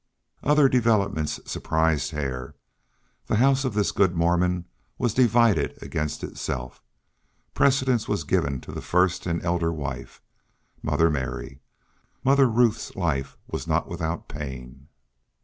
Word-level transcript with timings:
Other 0.41 0.67
developments 0.67 1.39
surprised 1.45 2.09
Hare. 2.09 2.55
The 3.27 3.35
house 3.35 3.63
of 3.65 3.75
this 3.75 3.91
good 3.91 4.15
Mormon 4.15 4.65
was 4.97 5.13
divided 5.13 5.77
against 5.83 6.23
itself. 6.23 6.81
Precedence 7.53 8.07
was 8.07 8.23
given 8.23 8.61
to 8.61 8.71
the 8.71 8.81
first 8.81 9.27
and 9.27 9.45
elder 9.45 9.71
wife 9.71 10.19
Mother 10.81 11.11
Mary; 11.11 11.61
Mother 12.23 12.49
Ruth's 12.49 12.95
life 12.95 13.37
was 13.47 13.67
not 13.67 13.87
without 13.87 14.27
pain. 14.27 14.87